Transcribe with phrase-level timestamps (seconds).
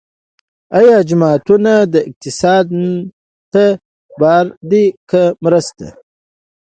[0.77, 1.73] آیا جوماتونه
[2.07, 2.67] اقتصاد
[3.53, 3.63] ته
[4.19, 5.87] بار دي که مرسته؟